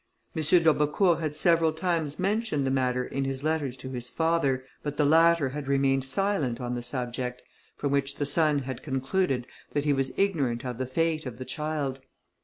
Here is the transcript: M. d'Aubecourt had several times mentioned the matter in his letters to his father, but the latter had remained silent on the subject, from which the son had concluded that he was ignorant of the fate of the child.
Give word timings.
M. 0.35 0.41
d'Aubecourt 0.41 1.19
had 1.19 1.35
several 1.35 1.71
times 1.71 2.17
mentioned 2.17 2.65
the 2.65 2.71
matter 2.71 3.05
in 3.05 3.23
his 3.23 3.43
letters 3.43 3.77
to 3.77 3.91
his 3.91 4.09
father, 4.09 4.65
but 4.81 4.97
the 4.97 5.05
latter 5.05 5.49
had 5.49 5.67
remained 5.67 6.03
silent 6.05 6.59
on 6.59 6.73
the 6.73 6.81
subject, 6.81 7.43
from 7.77 7.91
which 7.91 8.15
the 8.15 8.25
son 8.25 8.57
had 8.63 8.81
concluded 8.81 9.45
that 9.73 9.85
he 9.85 9.93
was 9.93 10.11
ignorant 10.17 10.65
of 10.65 10.79
the 10.79 10.87
fate 10.87 11.27
of 11.27 11.37
the 11.37 11.45
child. 11.45 11.99